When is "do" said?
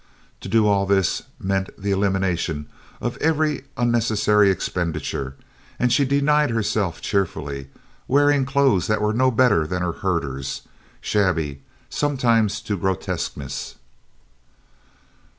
0.49-0.65